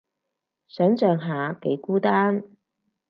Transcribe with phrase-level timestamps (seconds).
[0.67, 2.43] 想像下幾孤單